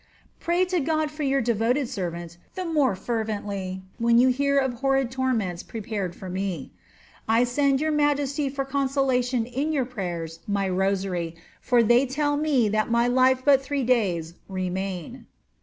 [0.39, 5.11] Pray to God for your devoted servant, the more fervently when you hear of horrid
[5.11, 6.71] torments prepared for me.
[6.99, 12.35] '* I send your majesty for consolation in your prayers my rosary, for they tell
[12.35, 15.27] me that of my life but three days remain.'